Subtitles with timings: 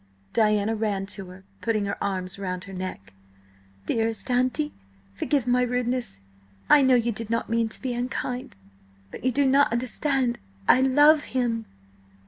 [0.33, 3.13] Diana ran to her, putting her arms round her neck.
[3.85, 4.73] "Dearest auntie,
[5.13, 6.21] forgive my rudeness!
[6.71, 8.55] I know you did not mean to be unkind!
[9.11, 11.67] But you do not understand–I love him."